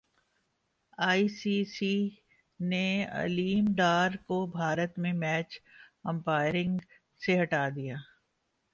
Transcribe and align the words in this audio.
ائی 0.99 1.27
C 1.29 1.55
C 1.67 1.93
نے 2.59 2.87
علیم 3.13 3.65
ڈار 3.75 4.11
کو 4.27 4.45
بھارت 4.53 4.97
میں 4.99 5.13
میچ 5.15 5.59
امپائرنگ 6.03 6.77
سے 7.21 7.41
ہٹا 7.41 7.67
دیا 7.75 7.95